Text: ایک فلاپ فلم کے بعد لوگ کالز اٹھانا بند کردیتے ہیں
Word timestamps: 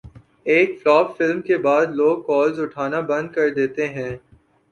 ایک 0.45 0.79
فلاپ 0.81 1.15
فلم 1.17 1.41
کے 1.41 1.57
بعد 1.57 1.93
لوگ 1.95 2.21
کالز 2.23 2.59
اٹھانا 2.59 2.99
بند 3.09 3.31
کردیتے 3.31 3.87
ہیں 3.89 4.11